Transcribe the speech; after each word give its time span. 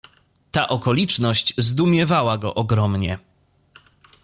"Ta 0.51 0.67
okoliczność 0.67 1.53
zdumiewała 1.57 2.37
go 2.37 2.55
ogromnie." 2.55 3.17